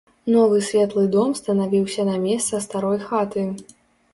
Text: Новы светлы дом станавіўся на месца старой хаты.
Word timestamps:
Новы 0.35 0.61
светлы 0.69 1.03
дом 1.15 1.35
станавіўся 1.41 2.01
на 2.09 2.15
месца 2.25 2.63
старой 2.67 2.99
хаты. 3.11 3.45